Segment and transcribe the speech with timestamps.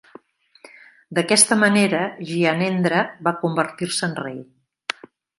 [1.17, 1.99] D'aquesta manera,
[2.29, 4.41] Gyanendra va convertir-se en rei.